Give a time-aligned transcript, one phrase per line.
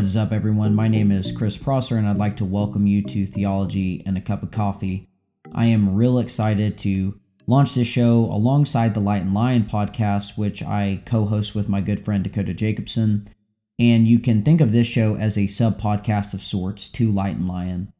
[0.00, 0.74] what is up, everyone?
[0.74, 4.22] My name is Chris Prosser, and I'd like to welcome you to Theology and a
[4.22, 5.10] Cup of Coffee.
[5.52, 10.62] I am real excited to launch this show alongside the Light and Lion podcast, which
[10.62, 13.28] I co host with my good friend Dakota Jacobson.
[13.78, 17.36] And you can think of this show as a sub podcast of sorts to Light
[17.36, 17.92] and Lion.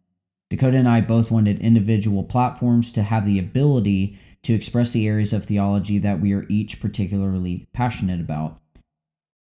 [0.48, 5.34] Dakota and I both wanted individual platforms to have the ability to express the areas
[5.34, 8.58] of theology that we are each particularly passionate about.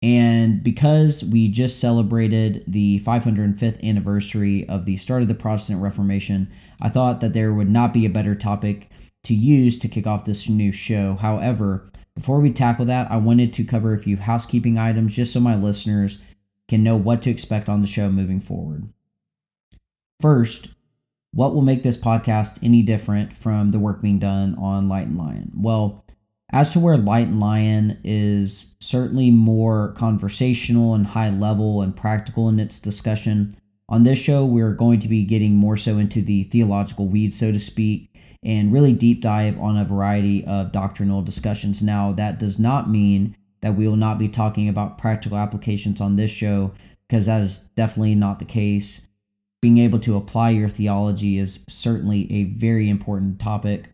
[0.01, 6.49] And because we just celebrated the 505th anniversary of the start of the Protestant Reformation,
[6.79, 8.89] I thought that there would not be a better topic
[9.23, 11.15] to use to kick off this new show.
[11.15, 15.41] However, before we tackle that, I wanted to cover a few housekeeping items just so
[15.41, 16.17] my listeners
[16.69, 18.87] can know what to expect on the show moving forward.
[20.21, 20.69] First,
[21.31, 25.17] what will make this podcast any different from the work being done on Light and
[25.17, 25.51] Lion?
[25.55, 26.05] Well,
[26.51, 32.49] as to where Light and Lion is certainly more conversational and high level and practical
[32.49, 33.51] in its discussion,
[33.87, 37.51] on this show we're going to be getting more so into the theological weeds, so
[37.51, 41.81] to speak, and really deep dive on a variety of doctrinal discussions.
[41.83, 46.15] Now, that does not mean that we will not be talking about practical applications on
[46.15, 46.71] this show,
[47.07, 49.07] because that is definitely not the case.
[49.61, 53.89] Being able to apply your theology is certainly a very important topic.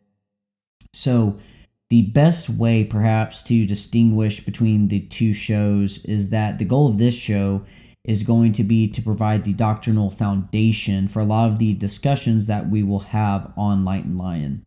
[0.93, 1.39] So,
[1.89, 6.97] the best way, perhaps, to distinguish between the two shows is that the goal of
[6.97, 7.63] this show
[8.03, 12.47] is going to be to provide the doctrinal foundation for a lot of the discussions
[12.47, 14.65] that we will have on Light and Lion.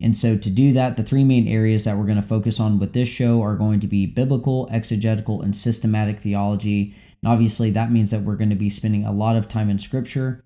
[0.00, 2.78] And so, to do that, the three main areas that we're going to focus on
[2.78, 6.94] with this show are going to be biblical, exegetical, and systematic theology.
[7.22, 9.78] And obviously, that means that we're going to be spending a lot of time in
[9.78, 10.44] Scripture.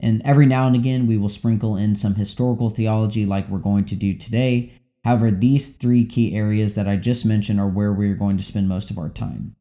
[0.00, 3.86] And every now and again, we will sprinkle in some historical theology like we're going
[3.86, 4.72] to do today.
[5.04, 8.68] However, these three key areas that I just mentioned are where we're going to spend
[8.68, 9.56] most of our time.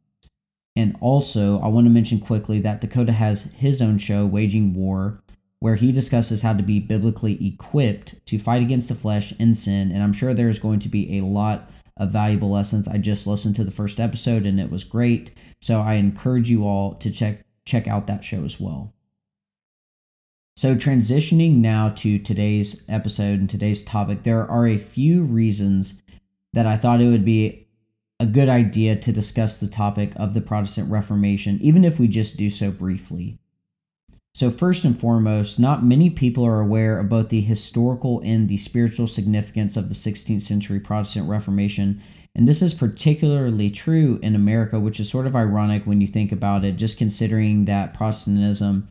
[0.75, 5.21] And also, I want to mention quickly that Dakota has his own show, Waging War,
[5.59, 9.91] where he discusses how to be biblically equipped to fight against the flesh and sin.
[9.91, 12.87] And I'm sure there's going to be a lot of valuable lessons.
[12.87, 15.31] I just listened to the first episode and it was great.
[15.61, 18.93] So I encourage you all to check check out that show as well.
[20.59, 26.03] So, transitioning now to today's episode and today's topic, there are a few reasons
[26.51, 27.69] that I thought it would be
[28.19, 32.35] a good idea to discuss the topic of the Protestant Reformation, even if we just
[32.35, 33.39] do so briefly.
[34.33, 38.57] So, first and foremost, not many people are aware of both the historical and the
[38.57, 42.01] spiritual significance of the 16th century Protestant Reformation.
[42.35, 46.33] And this is particularly true in America, which is sort of ironic when you think
[46.33, 48.89] about it, just considering that Protestantism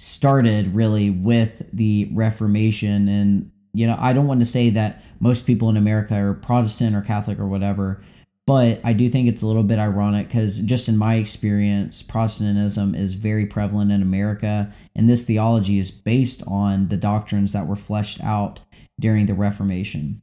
[0.00, 3.06] started really with the Reformation.
[3.06, 6.96] And, you know, I don't want to say that most people in America are Protestant
[6.96, 8.02] or Catholic or whatever,
[8.46, 12.94] but I do think it's a little bit ironic because, just in my experience, Protestantism
[12.94, 14.72] is very prevalent in America.
[14.96, 18.60] And this theology is based on the doctrines that were fleshed out
[18.98, 20.22] during the Reformation.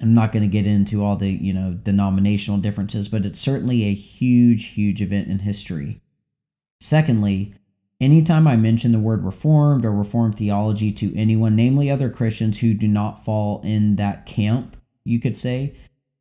[0.00, 3.84] I'm not going to get into all the, you know, denominational differences, but it's certainly
[3.84, 6.02] a huge, huge event in history.
[6.80, 7.54] Secondly,
[8.00, 12.74] Anytime I mention the word reformed or reformed theology to anyone, namely other Christians who
[12.74, 15.74] do not fall in that camp, you could say,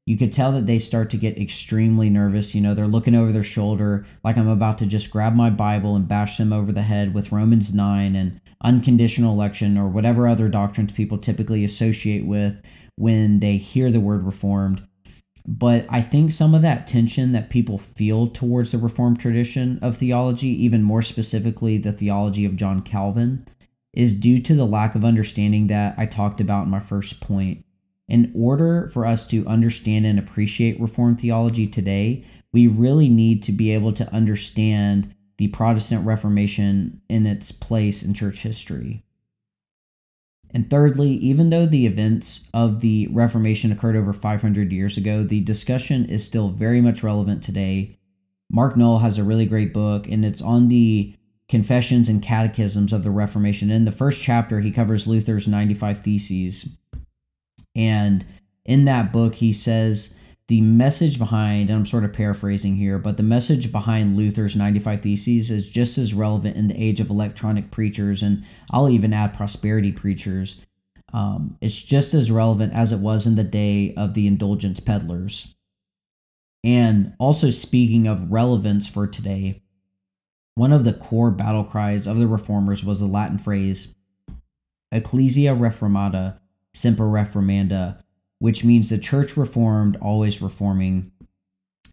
[0.06, 2.56] you could tell that they start to get extremely nervous.
[2.56, 5.96] You know, they're looking over their shoulder like I'm about to just grab my Bible
[5.96, 10.48] and bash them over the head with Romans 9 and unconditional election or whatever other
[10.48, 12.62] doctrines people typically associate with
[12.96, 14.88] when they hear the word reformed.
[15.48, 19.96] But I think some of that tension that people feel towards the Reformed tradition of
[19.96, 23.46] theology, even more specifically the theology of John Calvin,
[23.94, 27.64] is due to the lack of understanding that I talked about in my first point.
[28.08, 33.52] In order for us to understand and appreciate Reformed theology today, we really need to
[33.52, 39.04] be able to understand the Protestant Reformation in its place in church history.
[40.56, 45.42] And thirdly, even though the events of the Reformation occurred over 500 years ago, the
[45.42, 48.00] discussion is still very much relevant today.
[48.50, 51.14] Mark Noll has a really great book, and it's on the
[51.50, 53.70] confessions and catechisms of the Reformation.
[53.70, 56.78] In the first chapter, he covers Luther's 95 Theses.
[57.76, 58.26] And
[58.64, 63.18] in that book, he says the message behind, and I'm sort of paraphrasing here, but
[63.18, 67.72] the message behind Luther's 95 Theses is just as relevant in the age of electronic
[67.72, 70.62] preachers, and I'll even add prosperity preachers.
[71.14, 75.56] Um, it's just as relevant as it was in the day of the indulgence peddlers.
[76.64, 79.64] And also, speaking of relevance for today,
[80.56, 83.96] one of the core battle cries of the reformers was the Latin phrase
[84.92, 86.40] Ecclesia Reformata
[86.74, 88.02] Semper Reformanda,
[88.40, 91.12] which means the church reformed, always reforming.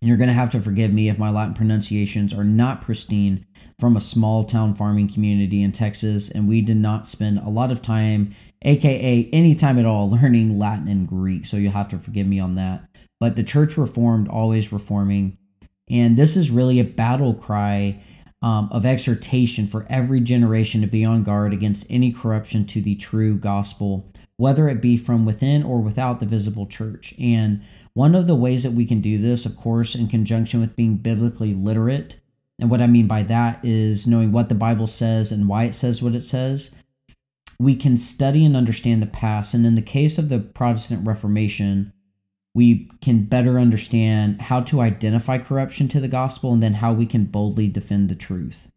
[0.01, 3.47] And you're going to have to forgive me if my Latin pronunciations are not pristine
[3.79, 6.29] from a small town farming community in Texas.
[6.31, 10.59] And we did not spend a lot of time, aka any time at all, learning
[10.59, 11.47] Latin and Greek.
[11.47, 12.89] So you'll have to forgive me on that.
[13.21, 15.39] But the church reformed, always reforming.
[15.89, 18.03] And this is really a battle cry
[18.43, 22.97] um, of exhortation for every generation to be on guard against any corruption to the
[22.97, 27.15] true gospel, whether it be from within or without the visible church.
[27.21, 27.63] And
[27.95, 30.97] one of the ways that we can do this, of course, in conjunction with being
[30.97, 32.21] biblically literate,
[32.59, 35.75] and what I mean by that is knowing what the Bible says and why it
[35.75, 36.71] says what it says,
[37.59, 39.55] we can study and understand the past.
[39.55, 41.93] And in the case of the Protestant Reformation,
[42.55, 47.07] we can better understand how to identify corruption to the gospel and then how we
[47.07, 48.71] can boldly defend the truth.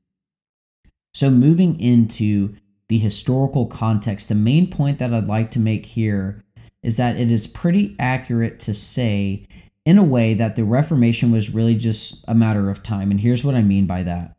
[1.14, 2.56] So, moving into
[2.88, 6.44] the historical context, the main point that I'd like to make here
[6.84, 9.48] is that it is pretty accurate to say,
[9.86, 13.10] in a way, that the Reformation was really just a matter of time.
[13.10, 14.36] And here's what I mean by that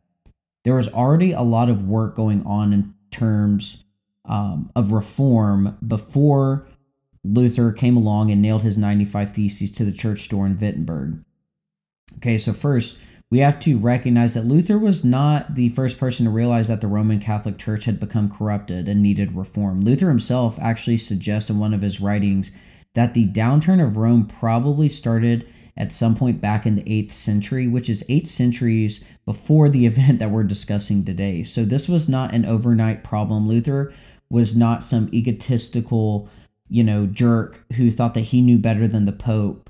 [0.64, 3.84] there was already a lot of work going on in terms
[4.25, 6.66] um, of reform before
[7.22, 11.25] Luther came along and nailed his 95 Theses to the church door in Wittenberg.
[12.16, 12.99] Okay, so first,
[13.31, 16.87] we have to recognize that Luther was not the first person to realize that the
[16.87, 19.81] Roman Catholic Church had become corrupted and needed reform.
[19.81, 22.52] Luther himself actually suggests in one of his writings
[22.94, 25.46] that the downturn of Rome probably started
[25.76, 30.20] at some point back in the 8th century, which is eight centuries before the event
[30.20, 31.43] that we're discussing today.
[31.43, 33.49] So this was not an overnight problem.
[33.49, 33.93] Luther
[34.31, 36.28] was not some egotistical,
[36.69, 39.69] you know, jerk who thought that he knew better than the Pope.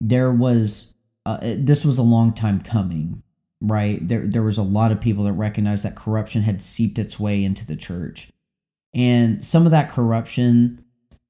[0.00, 0.94] There was
[1.26, 3.22] uh, this was a long time coming,
[3.60, 4.06] right?
[4.06, 7.44] There, there was a lot of people that recognized that corruption had seeped its way
[7.44, 8.28] into the church.
[8.94, 10.84] And some of that corruption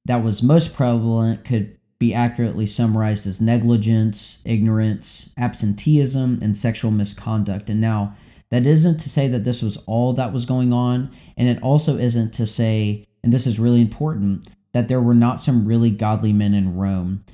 [0.04, 7.70] that was most prevalent could be accurately summarized as negligence, ignorance, absenteeism, and sexual misconduct.
[7.70, 8.14] And now,
[8.50, 11.96] that isn't to say that this was all that was going on, and it also
[11.96, 16.32] isn't to say, and this is really important, that there were not some really godly
[16.32, 17.25] men in Rome.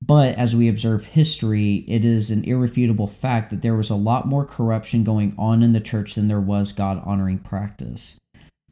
[0.00, 4.28] But as we observe history, it is an irrefutable fact that there was a lot
[4.28, 8.16] more corruption going on in the church than there was God honoring practice.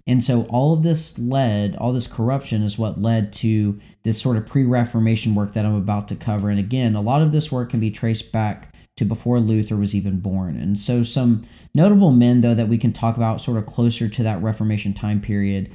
[0.06, 4.36] And so all of this led, all this corruption is what led to this sort
[4.36, 6.48] of pre Reformation work that I'm about to cover.
[6.48, 9.96] And again, a lot of this work can be traced back to before Luther was
[9.96, 10.56] even born.
[10.56, 11.42] And so some
[11.74, 15.20] notable men, though, that we can talk about sort of closer to that Reformation time
[15.20, 15.72] period.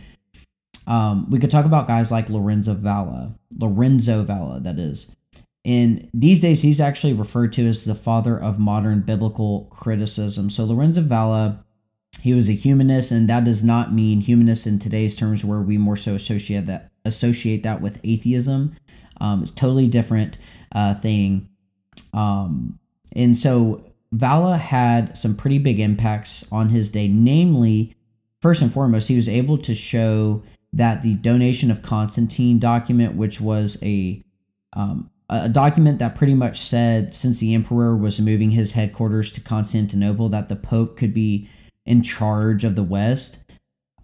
[0.87, 5.13] Um, we could talk about guys like Lorenzo Valla, Lorenzo Valla, that is.
[5.63, 10.49] And these days, he's actually referred to as the father of modern biblical criticism.
[10.49, 11.63] So, Lorenzo Valla,
[12.19, 15.77] he was a humanist, and that does not mean humanist in today's terms, where we
[15.77, 18.75] more so associate that associate that with atheism.
[19.19, 20.39] Um, it's totally different
[20.71, 21.47] uh, thing.
[22.11, 22.79] Um,
[23.13, 27.07] and so, Valla had some pretty big impacts on his day.
[27.07, 27.93] Namely,
[28.41, 30.41] first and foremost, he was able to show
[30.73, 34.23] that the donation of Constantine document, which was a
[34.73, 39.41] um, a document that pretty much said since the emperor was moving his headquarters to
[39.41, 41.49] Constantinople that the pope could be
[41.85, 43.43] in charge of the west.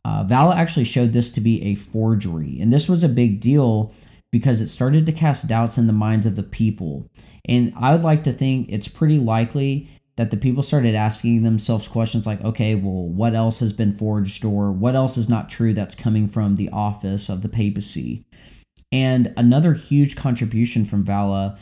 [0.05, 3.93] Uh, Valla actually showed this to be a forgery, and this was a big deal
[4.31, 7.09] because it started to cast doubts in the minds of the people.
[7.45, 11.87] And I would like to think it's pretty likely that the people started asking themselves
[11.87, 15.73] questions like, okay, well, what else has been forged or what else is not true
[15.73, 18.25] that's coming from the office of the papacy?
[18.91, 21.57] And another huge contribution from Valla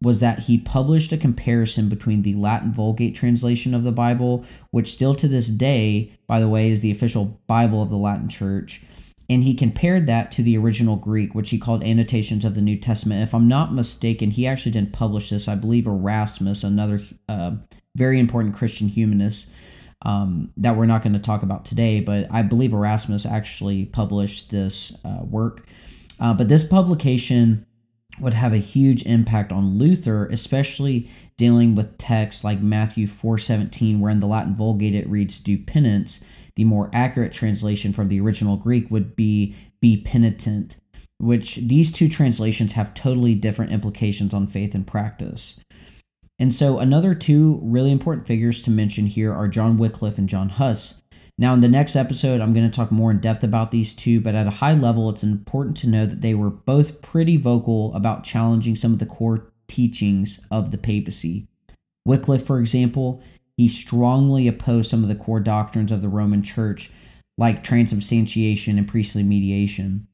[0.00, 4.92] was that he published a comparison between the Latin Vulgate translation of the Bible, which
[4.92, 8.82] still to this day, by the way, is the official Bible of the Latin Church,
[9.30, 12.76] and he compared that to the original Greek, which he called Annotations of the New
[12.76, 13.22] Testament.
[13.22, 15.48] If I'm not mistaken, he actually didn't publish this.
[15.48, 17.52] I believe Erasmus, another uh,
[17.96, 19.48] very important Christian humanist
[20.04, 24.50] um, that we're not going to talk about today, but I believe Erasmus actually published
[24.50, 25.66] this uh, work.
[26.22, 27.66] Uh, but this publication
[28.20, 34.10] would have a huge impact on Luther, especially dealing with texts like Matthew 4:17, where
[34.10, 36.20] in the Latin Vulgate it reads "do penance."
[36.54, 40.76] The more accurate translation from the original Greek would be "be penitent,"
[41.18, 45.58] which these two translations have totally different implications on faith and practice.
[46.38, 50.50] And so, another two really important figures to mention here are John Wycliffe and John
[50.50, 51.01] Huss.
[51.38, 54.20] Now, in the next episode, I'm going to talk more in depth about these two,
[54.20, 57.94] but at a high level, it's important to know that they were both pretty vocal
[57.94, 61.48] about challenging some of the core teachings of the papacy.
[62.04, 63.22] Wycliffe, for example,
[63.56, 66.90] he strongly opposed some of the core doctrines of the Roman Church,
[67.38, 70.06] like transubstantiation and priestly mediation.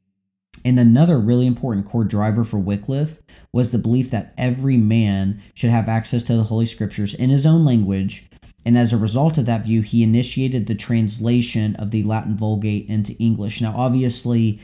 [0.65, 3.21] And another really important core driver for Wycliffe
[3.53, 7.47] was the belief that every man should have access to the Holy Scriptures in his
[7.47, 8.29] own language.
[8.65, 12.89] And as a result of that view, he initiated the translation of the Latin Vulgate
[12.89, 13.61] into English.
[13.61, 14.61] Now, obviously,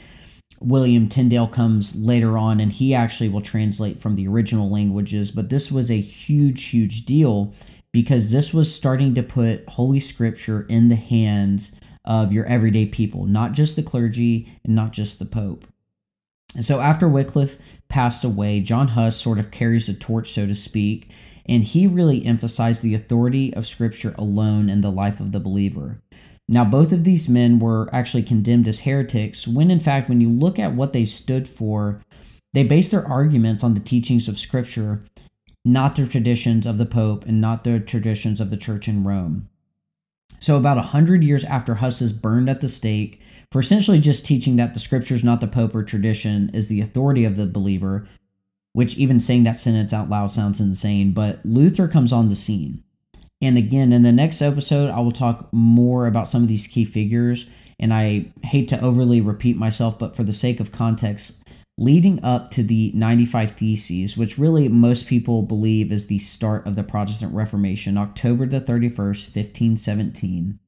[0.60, 5.50] William Tyndale comes later on and he actually will translate from the original languages, but
[5.50, 7.52] this was a huge, huge deal
[7.92, 13.26] because this was starting to put Holy Scripture in the hands of your everyday people,
[13.26, 15.64] not just the clergy and not just the Pope.
[16.54, 17.58] And so after Wycliffe
[17.88, 21.10] passed away, John Huss sort of carries the torch, so to speak,
[21.46, 26.00] and he really emphasized the authority of Scripture alone in the life of the believer.
[26.48, 30.28] Now, both of these men were actually condemned as heretics, when in fact, when you
[30.28, 32.02] look at what they stood for,
[32.52, 35.00] they based their arguments on the teachings of Scripture,
[35.64, 39.48] not the traditions of the Pope and not the traditions of the church in Rome.
[40.38, 44.26] So, about a hundred years after Huss is burned at the stake for essentially just
[44.26, 48.06] teaching that the Scriptures, not the Pope or tradition, is the authority of the believer,
[48.74, 52.82] which even saying that sentence out loud sounds insane, but Luther comes on the scene.
[53.40, 56.84] And again, in the next episode, I will talk more about some of these key
[56.84, 57.48] figures.
[57.78, 61.44] And I hate to overly repeat myself, but for the sake of context,
[61.78, 66.74] leading up to the 95 Theses, which really most people believe is the start of
[66.74, 70.58] the Protestant Reformation, October the 31st, 1517.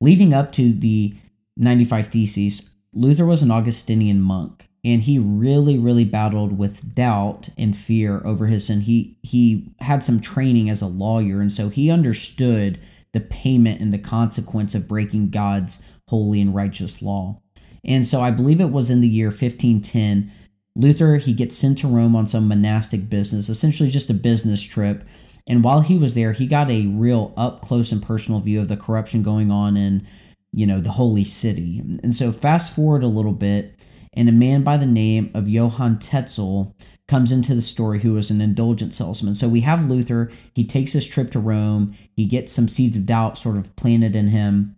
[0.00, 1.16] Leading up to the
[1.56, 7.76] 95 Theses, Luther was an Augustinian monk and he really really battled with doubt and
[7.76, 8.82] fear over his sin.
[8.82, 12.78] He he had some training as a lawyer and so he understood
[13.12, 17.40] the payment and the consequence of breaking god's holy and righteous law.
[17.84, 20.30] And so i believe it was in the year 1510
[20.76, 25.04] luther he gets sent to rome on some monastic business essentially just a business trip.
[25.46, 28.68] And while he was there he got a real up close and personal view of
[28.68, 30.06] the corruption going on in
[30.52, 31.80] you know the holy city.
[32.02, 33.74] And so fast forward a little bit
[34.14, 36.74] and a man by the name of Johann Tetzel
[37.06, 39.34] comes into the story who was an indulgent salesman.
[39.34, 43.06] So we have Luther, he takes his trip to Rome, he gets some seeds of
[43.06, 44.76] doubt sort of planted in him,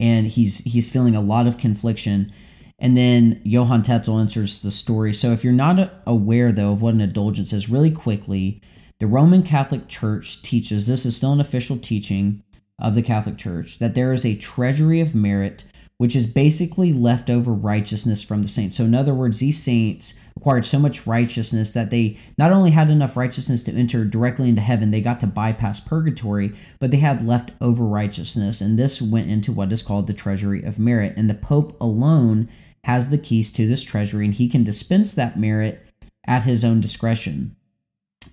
[0.00, 2.32] and he's he's feeling a lot of confliction.
[2.80, 5.12] And then Johann Tetzel enters the story.
[5.12, 8.60] So if you're not aware though of what an indulgence is, really quickly,
[8.98, 12.42] the Roman Catholic Church teaches this is still an official teaching
[12.80, 15.64] of the Catholic Church that there is a treasury of merit
[16.04, 18.76] which is basically leftover righteousness from the saints.
[18.76, 22.90] So, in other words, these saints acquired so much righteousness that they not only had
[22.90, 27.26] enough righteousness to enter directly into heaven, they got to bypass purgatory, but they had
[27.26, 28.60] leftover righteousness.
[28.60, 31.14] And this went into what is called the treasury of merit.
[31.16, 32.50] And the Pope alone
[32.84, 35.86] has the keys to this treasury, and he can dispense that merit
[36.26, 37.56] at his own discretion.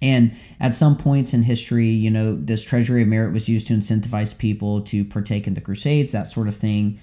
[0.02, 3.74] And at some points in history, you know, this treasury of merit was used to
[3.74, 7.00] incentivize people to partake in the crusades, that sort of thing.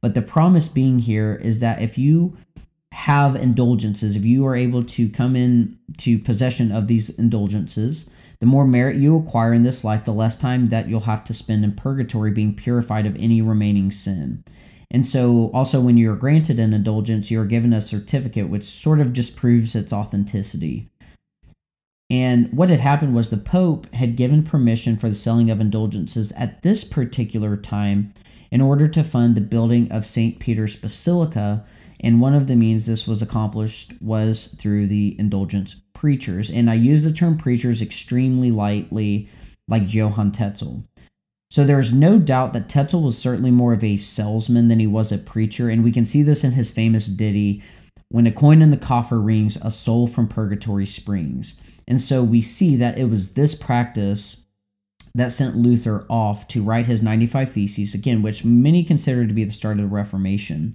[0.00, 2.36] But the promise being here is that if you
[2.92, 8.06] have indulgences, if you are able to come in to possession of these indulgences,
[8.40, 11.34] the more merit you acquire in this life, the less time that you'll have to
[11.34, 14.44] spend in purgatory being purified of any remaining sin.
[14.90, 19.12] And so, also, when you're granted an indulgence, you're given a certificate, which sort of
[19.12, 20.88] just proves its authenticity.
[22.10, 26.32] And what had happened was the Pope had given permission for the selling of indulgences
[26.32, 28.14] at this particular time
[28.50, 30.38] in order to fund the building of St.
[30.38, 31.64] Peter's Basilica.
[32.00, 36.50] And one of the means this was accomplished was through the indulgence preachers.
[36.50, 39.28] And I use the term preachers extremely lightly,
[39.66, 40.84] like Johann Tetzel.
[41.50, 45.10] So there's no doubt that Tetzel was certainly more of a salesman than he was
[45.10, 45.68] a preacher.
[45.68, 47.62] And we can see this in his famous ditty
[48.10, 51.56] When a coin in the coffer rings, a soul from purgatory springs.
[51.86, 54.46] And so we see that it was this practice
[55.14, 59.44] that sent Luther off to write his 95 Theses, again, which many consider to be
[59.44, 60.74] the start of the Reformation.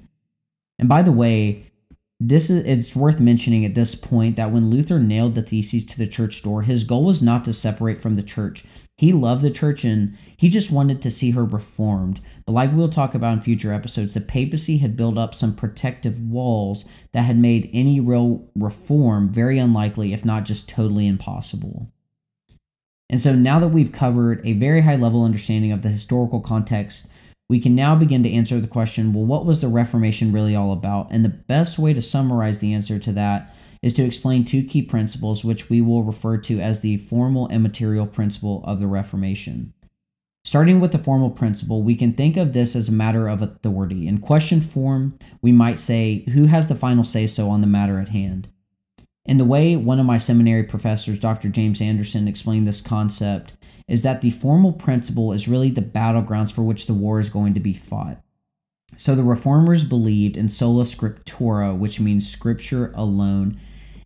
[0.79, 1.71] And by the way,
[2.19, 5.97] this is it's worth mentioning at this point that when Luther nailed the theses to
[5.97, 8.63] the church door, his goal was not to separate from the church.
[8.95, 12.21] He loved the church and he just wanted to see her reformed.
[12.45, 16.19] But like we'll talk about in future episodes, the papacy had built up some protective
[16.19, 21.91] walls that had made any real reform very unlikely, if not just totally impossible.
[23.09, 27.07] And so now that we've covered a very high level understanding of the historical context,
[27.49, 30.71] we can now begin to answer the question well, what was the Reformation really all
[30.71, 31.07] about?
[31.11, 34.81] And the best way to summarize the answer to that is to explain two key
[34.81, 39.73] principles, which we will refer to as the formal and material principle of the Reformation.
[40.45, 44.07] Starting with the formal principle, we can think of this as a matter of authority.
[44.07, 47.99] In question form, we might say, Who has the final say so on the matter
[47.99, 48.49] at hand?
[49.25, 51.49] And the way one of my seminary professors, Dr.
[51.49, 53.53] James Anderson, explained this concept
[53.87, 57.53] is that the formal principle is really the battlegrounds for which the war is going
[57.53, 58.21] to be fought.
[58.95, 63.59] So the reformers believed in sola scriptura, which means scripture alone.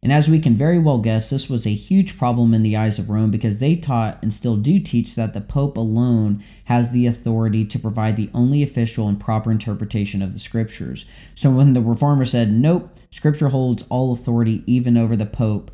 [0.04, 3.00] And as we can very well guess, this was a huge problem in the eyes
[3.00, 7.06] of Rome because they taught and still do teach that the Pope alone has the
[7.08, 11.06] authority to provide the only official and proper interpretation of the scriptures.
[11.34, 15.72] So when the reformer said, nope, scripture holds all authority even over the Pope,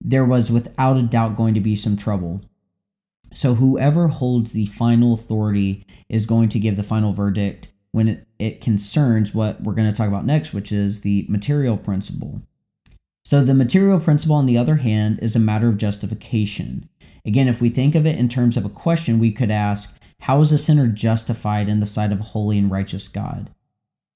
[0.00, 2.42] there was without a doubt going to be some trouble.
[3.34, 8.26] So whoever holds the final authority is going to give the final verdict when it,
[8.38, 12.42] it concerns what we're going to talk about next, which is the material principle.
[13.28, 16.88] So, the material principle, on the other hand, is a matter of justification.
[17.26, 20.40] Again, if we think of it in terms of a question, we could ask, How
[20.40, 23.50] is a sinner justified in the sight of a holy and righteous God?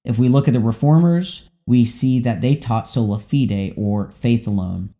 [0.03, 4.47] If we look at the reformers, we see that they taught sola fide, or faith
[4.47, 4.95] alone.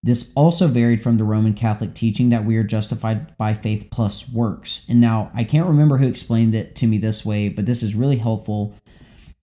[0.00, 4.28] This also varied from the Roman Catholic teaching that we are justified by faith plus
[4.28, 4.86] works.
[4.88, 7.96] And now I can't remember who explained it to me this way, but this is
[7.96, 8.76] really helpful.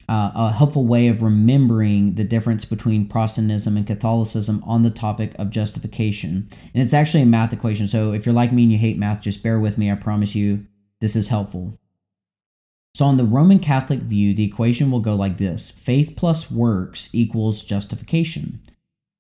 [0.10, 5.36] Uh, a helpful way of remembering the difference between Protestantism and Catholicism on the topic
[5.38, 6.48] of justification.
[6.74, 7.90] And it's actually a math equation.
[7.90, 9.92] So if you're like me and you hate math, just bear with me.
[9.92, 10.66] I promise you
[11.02, 11.78] this is helpful.
[12.96, 17.10] So, on the Roman Catholic view, the equation will go like this faith plus works
[17.14, 18.62] equals justification.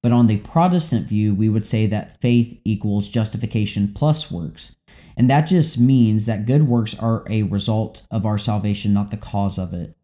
[0.02, 4.76] But on the Protestant view, we would say that faith equals justification plus works.
[5.18, 9.18] And that just means that good works are a result of our salvation, not the
[9.18, 9.97] cause of it.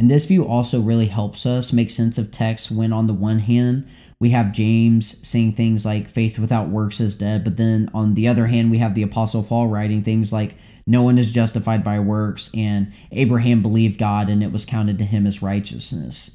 [0.00, 3.40] And this view also really helps us make sense of text when, on the one
[3.40, 3.86] hand,
[4.18, 8.26] we have James saying things like faith without works is dead, but then on the
[8.26, 10.54] other hand, we have the Apostle Paul writing things like
[10.86, 15.04] no one is justified by works, and Abraham believed God and it was counted to
[15.04, 16.30] him as righteousness.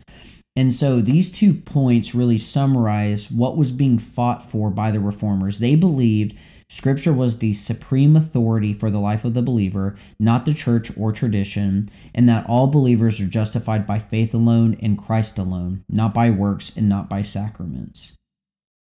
[0.56, 5.58] And so these two points really summarize what was being fought for by the reformers.
[5.58, 10.54] They believed Scripture was the supreme authority for the life of the believer, not the
[10.54, 15.84] church or tradition, and that all believers are justified by faith alone in Christ alone,
[15.88, 18.14] not by works and not by sacraments.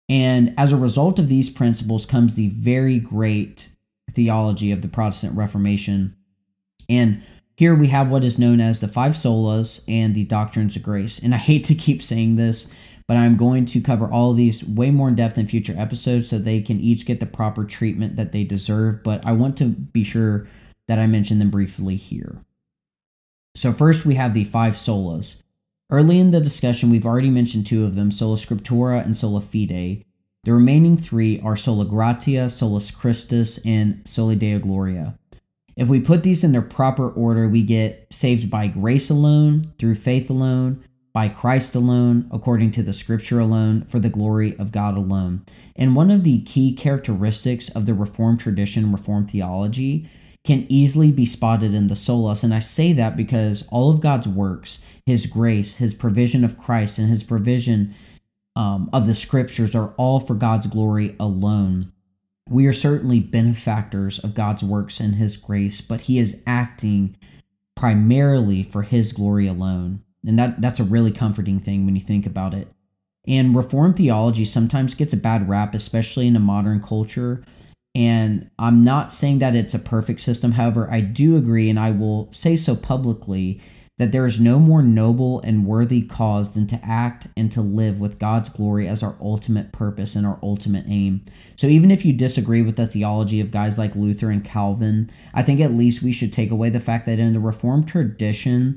[0.08, 3.68] And as a result of these principles comes the very great
[4.10, 6.14] theology of the Protestant Reformation.
[6.88, 7.22] And
[7.56, 11.18] here we have what is known as the five solas and the doctrines of grace.
[11.18, 12.70] And I hate to keep saying this,
[13.06, 16.38] but I'm going to cover all these way more in depth in future episodes so
[16.38, 19.02] they can each get the proper treatment that they deserve.
[19.02, 20.46] But I want to be sure
[20.88, 22.38] that I mention them briefly here.
[23.54, 25.42] So, first we have the five solas.
[25.90, 30.04] Early in the discussion, we've already mentioned two of them sola scriptura and sola fide.
[30.44, 35.18] The remaining three are sola gratia, solus Christus, and soli deo gloria.
[35.76, 39.94] If we put these in their proper order, we get saved by grace alone, through
[39.94, 40.82] faith alone,
[41.12, 45.44] by Christ alone, according to the scripture alone, for the glory of God alone.
[45.76, 50.08] And one of the key characteristics of the Reformed tradition, Reformed theology,
[50.44, 52.42] can easily be spotted in the solus.
[52.42, 56.98] And I say that because all of God's works, His grace, His provision of Christ,
[56.98, 57.94] and His provision
[58.56, 61.92] um, of the scriptures are all for God's glory alone.
[62.48, 67.16] We are certainly benefactors of God's works and His grace, but He is acting
[67.76, 70.02] primarily for His glory alone.
[70.26, 72.68] And that, that's a really comforting thing when you think about it.
[73.26, 77.44] And Reformed theology sometimes gets a bad rap, especially in a modern culture.
[77.94, 80.52] And I'm not saying that it's a perfect system.
[80.52, 83.60] However, I do agree, and I will say so publicly,
[83.98, 88.00] that there is no more noble and worthy cause than to act and to live
[88.00, 91.22] with God's glory as our ultimate purpose and our ultimate aim.
[91.56, 95.42] So, even if you disagree with the theology of guys like Luther and Calvin, I
[95.42, 98.76] think at least we should take away the fact that in the Reformed tradition,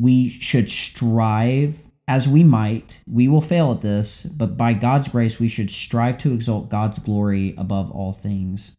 [0.00, 3.00] we should strive as we might.
[3.06, 6.98] We will fail at this, but by God's grace, we should strive to exalt God's
[6.98, 8.76] glory above all things.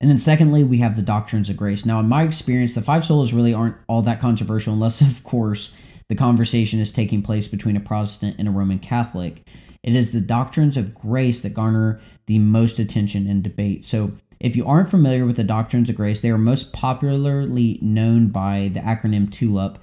[0.00, 1.86] And then, secondly, we have the doctrines of grace.
[1.86, 5.72] Now, in my experience, the five solas really aren't all that controversial, unless, of course,
[6.08, 9.48] the conversation is taking place between a Protestant and a Roman Catholic.
[9.84, 13.84] It is the doctrines of grace that garner the most attention and debate.
[13.84, 18.28] So, if you aren't familiar with the doctrines of grace, they are most popularly known
[18.28, 19.78] by the acronym TULIP.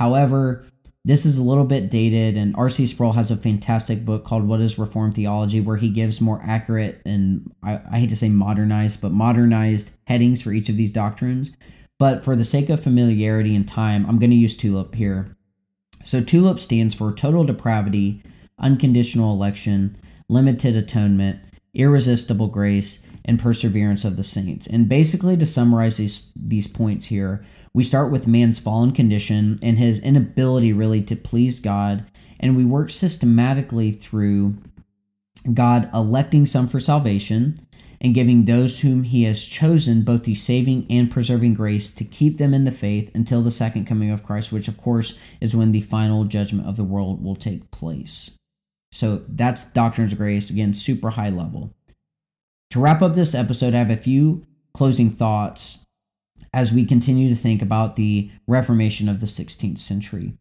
[0.00, 0.64] However,
[1.04, 2.86] this is a little bit dated, and R.C.
[2.86, 7.02] Sproul has a fantastic book called What is Reformed Theology, where he gives more accurate
[7.04, 11.50] and I, I hate to say modernized, but modernized headings for each of these doctrines.
[11.98, 15.36] But for the sake of familiarity and time, I'm going to use TULIP here.
[16.02, 18.22] So, TULIP stands for total depravity,
[18.58, 19.96] unconditional election,
[20.30, 21.40] limited atonement,
[21.74, 24.66] irresistible grace, and perseverance of the saints.
[24.66, 29.78] And basically, to summarize these, these points here, we start with man's fallen condition and
[29.78, 32.04] his inability really to please God,
[32.38, 34.56] and we work systematically through
[35.54, 37.66] God electing some for salvation,
[38.00, 42.38] and giving those whom he has chosen both the saving and preserving grace to keep
[42.38, 45.72] them in the faith until the second coming of Christ, which of course is when
[45.72, 48.30] the final judgment of the world will take place.
[48.92, 51.74] So that's doctrines of grace, again, super high level.
[52.70, 55.84] To wrap up this episode, I have a few closing thoughts
[56.52, 60.34] as we continue to think about the Reformation of the 16th century.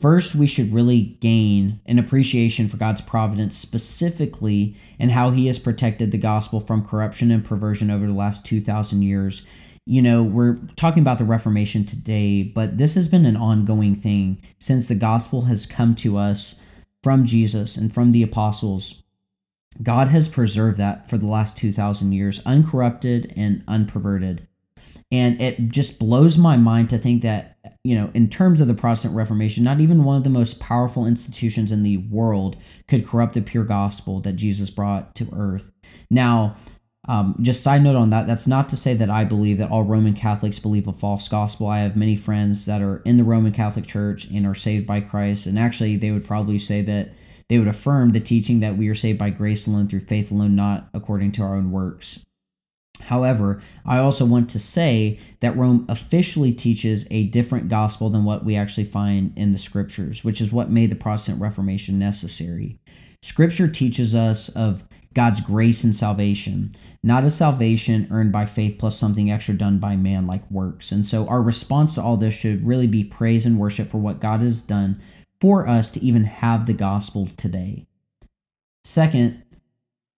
[0.00, 5.58] First, we should really gain an appreciation for God's providence specifically and how He has
[5.58, 9.42] protected the gospel from corruption and perversion over the last 2,000 years.
[9.84, 14.40] You know, we're talking about the Reformation today, but this has been an ongoing thing
[14.58, 16.58] since the gospel has come to us
[17.02, 19.02] from Jesus and from the apostles.
[19.82, 24.46] God has preserved that for the last 2,000 years, uncorrupted and unperverted.
[25.12, 28.74] And it just blows my mind to think that, you know, in terms of the
[28.74, 33.34] Protestant Reformation, not even one of the most powerful institutions in the world could corrupt
[33.34, 35.72] the pure gospel that Jesus brought to earth.
[36.10, 36.54] Now,
[37.08, 39.82] um, just side note on that, that's not to say that I believe that all
[39.82, 41.66] Roman Catholics believe a false gospel.
[41.66, 45.00] I have many friends that are in the Roman Catholic Church and are saved by
[45.00, 45.46] Christ.
[45.46, 47.12] And actually, they would probably say that
[47.48, 50.54] they would affirm the teaching that we are saved by grace alone through faith alone,
[50.54, 52.20] not according to our own works.
[53.02, 58.44] However, I also want to say that Rome officially teaches a different gospel than what
[58.44, 62.78] we actually find in the scriptures, which is what made the Protestant Reformation necessary.
[63.22, 68.96] Scripture teaches us of God's grace and salvation, not a salvation earned by faith plus
[68.96, 70.92] something extra done by man like works.
[70.92, 74.20] And so our response to all this should really be praise and worship for what
[74.20, 75.00] God has done
[75.40, 77.86] for us to even have the gospel today.
[78.84, 79.42] Second,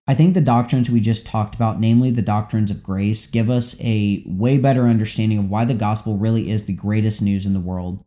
[0.06, 3.80] I think the doctrines we just talked about, namely the doctrines of grace, give us
[3.80, 7.60] a way better understanding of why the gospel really is the greatest news in the
[7.60, 8.04] world.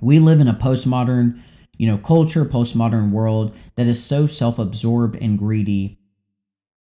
[0.00, 1.40] We live in a postmodern,
[1.78, 6.00] you know, culture, postmodern world that is so self-absorbed and greedy.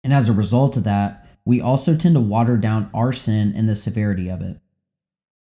[0.03, 3.69] And as a result of that, we also tend to water down our sin and
[3.69, 4.59] the severity of it.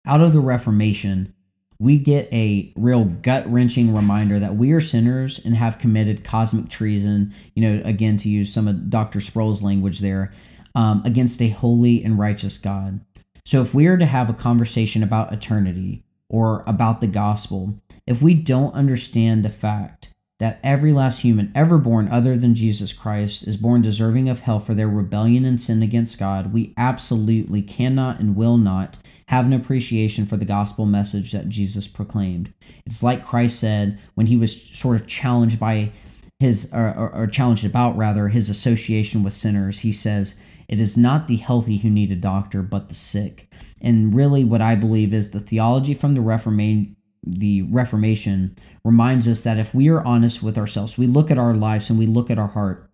[0.07, 1.36] Out of the Reformation,
[1.84, 6.69] we get a real gut wrenching reminder that we are sinners and have committed cosmic
[6.69, 9.19] treason, you know, again, to use some of Dr.
[9.19, 10.32] Sproul's language there,
[10.76, 13.02] um, against a holy and righteous God.
[13.46, 18.22] So if we are to have a conversation about eternity or about the gospel, if
[18.22, 20.02] we don't understand the fact
[20.43, 24.60] that every last human ever born other than Jesus Christ is born deserving of hell
[24.60, 28.97] for their rebellion and sin against God, we absolutely cannot and will not
[29.29, 32.53] have an appreciation for the gospel message that Jesus proclaimed.
[32.86, 35.93] It's like Christ said when he was sort of challenged by
[36.41, 39.79] his, or, or, or challenged about rather, his association with sinners.
[39.79, 40.36] He says,
[40.67, 43.47] It is not the healthy who need a doctor, but the sick.
[43.82, 49.41] And really, what I believe is the theology from the Reformation the Reformation reminds us
[49.41, 52.30] that if we are honest with ourselves, we look at our lives and we look
[52.30, 52.89] at our heart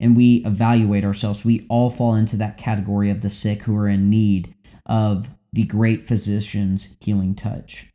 [0.00, 3.88] and we evaluate ourselves, we all fall into that category of the sick who are
[3.88, 4.54] in need
[4.86, 7.86] of the great physician's healing touch.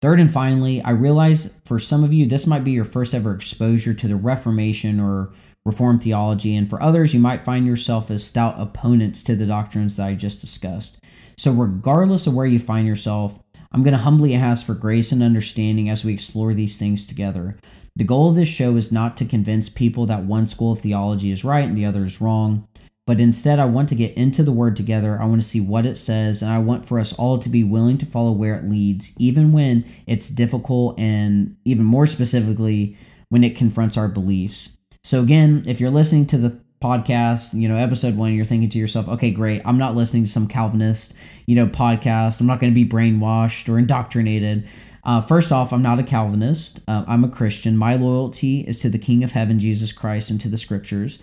[0.00, 3.34] Third and finally, I realize for some of you, this might be your first ever
[3.34, 5.32] exposure to the Reformation or
[5.64, 9.96] Reformed theology, and for others, you might find yourself as stout opponents to the doctrines
[9.96, 10.98] that I just discussed.
[11.38, 13.38] So, regardless of where you find yourself,
[13.72, 17.56] I'm going to humbly ask for grace and understanding as we explore these things together.
[17.96, 21.30] The goal of this show is not to convince people that one school of theology
[21.30, 22.68] is right and the other is wrong,
[23.06, 25.18] but instead I want to get into the Word together.
[25.20, 27.64] I want to see what it says, and I want for us all to be
[27.64, 32.96] willing to follow where it leads, even when it's difficult and even more specifically,
[33.28, 34.76] when it confronts our beliefs.
[35.04, 38.78] So, again, if you're listening to the podcast, you know, episode one, you're thinking to
[38.78, 41.14] yourself, okay, great, I'm not listening to some Calvinist,
[41.46, 42.40] you know, podcast.
[42.40, 44.68] I'm not going to be brainwashed or indoctrinated.
[45.04, 46.80] Uh, first off, I'm not a Calvinist.
[46.88, 47.76] Uh, I'm a Christian.
[47.76, 51.18] My loyalty is to the King of Heaven, Jesus Christ, and to the Scriptures.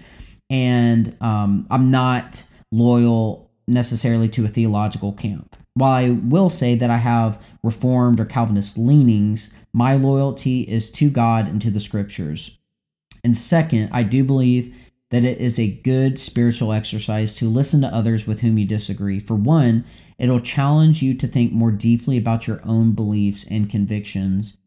[0.49, 5.55] And um, I'm not loyal necessarily to a theological camp.
[5.75, 11.09] While I will say that I have Reformed or Calvinist leanings, my loyalty is to
[11.09, 12.57] God and to the Scriptures.
[13.23, 14.75] And second, I do believe
[15.11, 19.19] that it is a good spiritual exercise to listen to others with whom you disagree.
[19.19, 19.85] For one,
[20.17, 24.57] it'll challenge you to think more deeply about your own beliefs and convictions.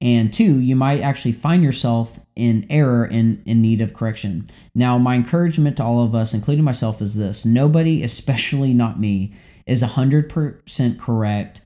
[0.00, 4.46] And two, you might actually find yourself in error and in need of correction.
[4.74, 9.32] Now, my encouragement to all of us, including myself, is this nobody, especially not me,
[9.64, 11.60] is 100% correct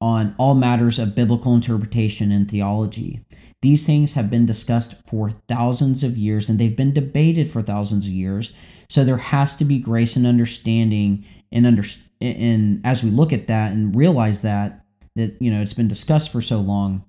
[0.00, 3.24] on all matters of biblical interpretation and theology.
[3.62, 8.06] These things have been discussed for thousands of years and they've been debated for thousands
[8.06, 8.52] of years.
[8.88, 11.84] So there has to be grace and understanding and under
[12.20, 14.84] and as we look at that and realize that
[15.16, 17.04] that you know it's been discussed for so long,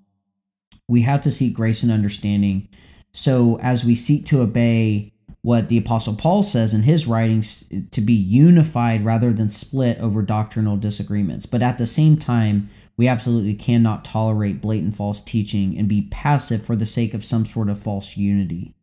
[0.87, 2.69] we have to seek grace and understanding.
[3.13, 8.01] So as we seek to obey what the Apostle Paul says in his writings to
[8.01, 11.45] be unified rather than split over doctrinal disagreements.
[11.45, 16.65] But at the same time, we absolutely cannot tolerate blatant false teaching and be passive
[16.65, 18.75] for the sake of some sort of false unity.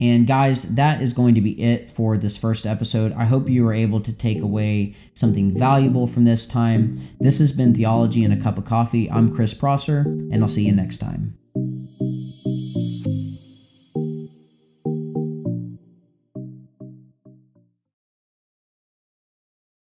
[0.00, 3.12] And guys, that is going to be it for this first episode.
[3.14, 7.00] I hope you were able to take away something valuable from this time.
[7.18, 9.10] This has been Theology and a Cup of Coffee.
[9.10, 11.37] I'm Chris Prosser, and I'll see you next time.